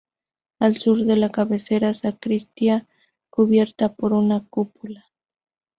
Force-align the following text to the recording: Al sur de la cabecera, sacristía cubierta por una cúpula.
Al 0.57 0.77
sur 0.77 1.05
de 1.05 1.15
la 1.15 1.29
cabecera, 1.29 1.93
sacristía 1.93 2.87
cubierta 3.29 3.93
por 3.93 4.13
una 4.13 4.43
cúpula. 4.43 5.05